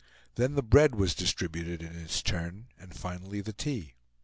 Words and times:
Then 0.33 0.55
the 0.55 0.63
bread 0.63 0.95
was 0.95 1.13
distributed 1.13 1.83
in 1.83 1.95
its 1.95 2.23
turn, 2.23 2.69
and 2.79 2.91
finally 2.91 3.39
the 3.41 3.53
tea. 3.53 3.93